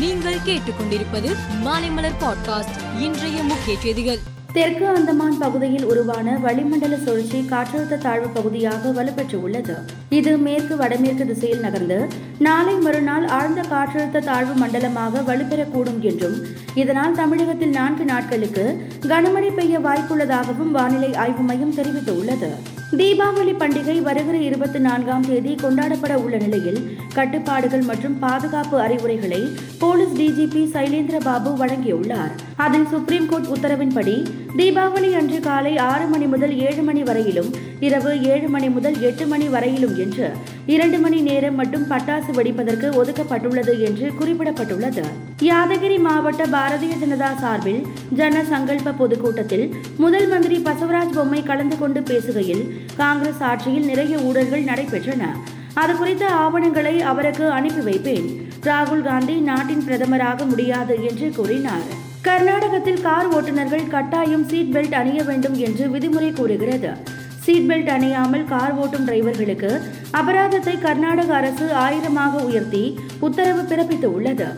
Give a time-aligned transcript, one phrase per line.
[0.00, 1.30] நீங்கள் கேட்டுக்கொண்டிருப்பது
[1.64, 4.18] மாலைமலர் பாட்காஸ்ட் இன்றைய முக்கிய செய்திகள்.
[4.52, 9.74] தெற்கு அந்தமான் பகுதியில் உருவான வளிமண்டல சுழற்சி காற்றழுத்த தாழ்வு பகுதியாக வலுப்பெற்றுள்ளது.
[10.10, 12.08] இது மேற்கு வடமேற்கு திசையில் நகர்ந்து
[12.38, 16.38] நாளை மறுநாள் ஆழ்ந்த காற்றழுத்த தாழ்வு மண்டலமாக வலுப்பெறக்கூடும் என்றும்
[16.74, 22.50] இதனால் தமிழகத்தில் நான்கு நாட்களுக்கு கனமழை பெய்ய வாய்ப்புள்ளதாகவும் வானிலை ஆய்வு மையம் தெரிவித்துள்ளது.
[22.98, 26.80] தீபாவளி பண்டிகை வருகிற இருபத்தி நான்காம் தேதி கொண்டாடப்பட உள்ள நிலையில்
[27.14, 29.40] கட்டுப்பாடுகள் மற்றும் பாதுகாப்பு அறிவுரைகளை
[29.78, 32.32] போலீஸ் டிஜிபி சைலேந்திர பாபு வழங்கியுள்ளார்.
[32.56, 34.16] அதில் சுப்ரீம் கோர்ட் உத்தரவின்படி
[34.56, 37.50] தீபாவளி அன்று காலை ஆறு மணி முதல் ஏழு மணி வரையிலும்
[37.80, 40.26] இரவு ஏழு மணி முதல் எட்டு மணி வரையிலும் என்று
[40.66, 45.04] இரண்டு மணி நேரம் மட்டும் பட்டாசு வெடிப்பதற்கு ஒதுக்கப்பட்டுள்ளது என்று குறிப்பிடப்பட்டுள்ளது.
[45.42, 47.80] யாதகிரி மாவட்ட பாரதிய ஜனதா சார்பில்
[48.14, 52.64] ஜன சங்கல்ப பொதுக்கூட்டத்தில் முதல் மந்திரி பசவராஜ் பொம்மை கலந்து கொண்டு பேசுகையில்
[53.02, 55.24] காங்கிரஸ் ஆட்சியில் நிறைய ஊழல்கள் நடைபெற்றன.
[55.82, 58.28] அது குறித்த ஆவணங்களை அவருக்கு அனுப்பி வைப்பேன்.
[58.68, 61.86] ராகுல் காந்தி நாட்டின் பிரதமராக முடியாது என்று கூறினார்.
[62.26, 66.90] கர்நாடகத்தில் கார் ஓட்டுநர்கள் கட்டாயம் சீட் பெல்ட் அணிய வேண்டும் என்று விதிமுறை கூறுகிறது.
[67.44, 69.70] சீட் பெல்ட் அணியாமல் கார் ஓட்டும் டிரைவர்களுக்கு
[70.18, 72.82] அபராதத்தை கர்நாடக அரசு ஆயிரமாக உயர்த்தி
[73.26, 74.48] உத்தரவு பிறப்பித்து உள்ளது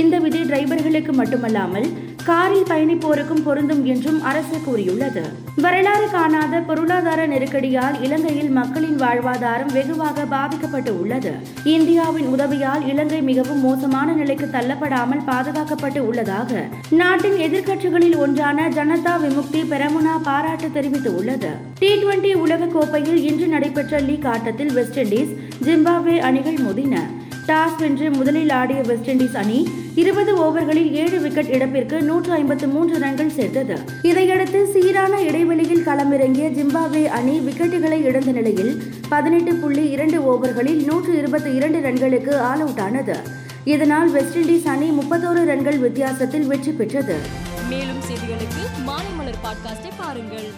[0.00, 1.88] இந்த விதி டிரைவர்களுக்கு மட்டுமல்லாமல்
[2.24, 5.22] காரில் பயணிப்போருக்கும் பொருந்தும் என்றும் அரசு கூறியுள்ளது.
[5.56, 11.32] வரலாறு காணாத பொருளாதார நெருக்கடியால் இலங்கையில் மக்களின் வாழ்வாதாரம் வெகுவாக பாதிக்கப்பட்டு உள்ளது.
[11.64, 20.16] இந்தியாவின் உதவியால் இலங்கை மிகவும் மோசமான நிலைக்கு தள்ளப்படாமல் பாதுகாக்கப்பட்டு உள்ளதாக நாட்டின் எதிர்க்கட்சிகளில் ஒன்றான ஜனதா விமுக்தி பெரமுனா
[20.22, 26.96] பாராட்டு தெரிவித்துள்ளது டி டுவெண்டி உலக கோப்பையில் இன்று நடைபெற்ற லீக் ஆட்டத்தில் வெஸ்ட் இண்டீஸ் ஜிம்பாப்வே அணிகள் மோதின.
[27.46, 29.68] டாஸ் வென்று முதலில் ஆடிய வெஸ்ட் இண்டீஸ் அணி
[30.00, 33.76] இருபது ஓவர்களில் ஏழு விக்கெட் இழப்பிற்கு நூற்று ஐம்பத்து மூன்று ரன்கள் சேர்த்தது.
[34.02, 41.50] இதையடுத்து சீரான இடைவெளியில் களமிறங்கிய ஜிம்பாப்வே அணி விக்கெட்டுகளை இழந்த நிலையில் பதினெட்டு புள்ளி இரண்டு ஓவர்களில் நூற்று இருபத்தி
[41.54, 43.16] இரண்டு ரன்களுக்கு ஆல் அவுட் ஆனது.
[43.64, 47.16] இதனால் வெஸ்ட் இண்டீஸ் அணி முப்பத்தோரு ரன்கள் வித்தியாசத்தில் வெற்றி பெற்றது.
[47.68, 48.64] மேலும் செய்திகளுக்கு
[49.44, 50.48] பாட்காஸ்டை பாருங்கள்.